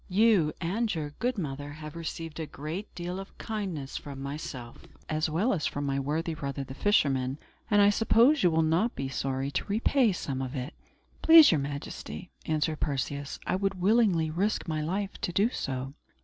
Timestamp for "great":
2.47-2.95